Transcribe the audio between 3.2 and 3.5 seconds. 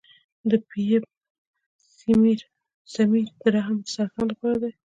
د